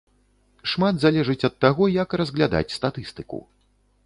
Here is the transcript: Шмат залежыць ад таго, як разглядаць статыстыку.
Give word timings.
Шмат 0.71 0.95
залежыць 1.03 1.45
ад 1.49 1.55
таго, 1.67 1.91
як 2.01 2.09
разглядаць 2.23 2.75
статыстыку. 2.79 3.45